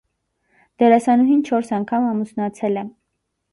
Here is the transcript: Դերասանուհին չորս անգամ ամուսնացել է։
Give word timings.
Դերասանուհին 0.83 1.45
չորս 1.51 1.71
անգամ 1.81 2.09
ամուսնացել 2.15 2.83
է։ 2.85 2.87